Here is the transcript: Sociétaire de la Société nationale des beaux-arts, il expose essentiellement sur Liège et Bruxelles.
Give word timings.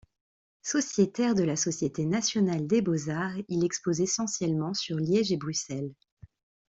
Sociétaire 0.63 1.35
de 1.35 1.43
la 1.43 1.55
Société 1.55 2.05
nationale 2.05 2.65
des 2.65 2.81
beaux-arts, 2.81 3.35
il 3.49 3.63
expose 3.63 4.01
essentiellement 4.01 4.73
sur 4.73 4.97
Liège 4.97 5.31
et 5.31 5.37
Bruxelles. 5.37 5.93